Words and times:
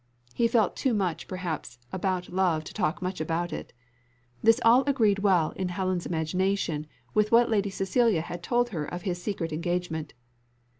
He 0.33 0.47
felt 0.47 0.75
too 0.75 0.95
much 0.95 1.27
perhaps 1.27 1.77
about 1.93 2.29
love 2.33 2.63
to 2.63 2.73
talk 2.73 3.03
much 3.03 3.21
about 3.21 3.53
it. 3.53 3.71
This 4.41 4.59
all 4.65 4.83
agreed 4.87 5.19
well 5.19 5.51
in 5.51 5.69
Helen's 5.69 6.07
imagination 6.07 6.87
with 7.13 7.31
what 7.31 7.51
Lady 7.51 7.69
Cecilia 7.69 8.21
had 8.21 8.41
told 8.41 8.69
her 8.69 8.83
of 8.91 9.03
his 9.03 9.21
secret 9.21 9.53
engagement. 9.53 10.15